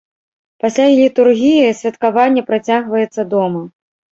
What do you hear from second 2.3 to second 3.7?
працягваецца дома.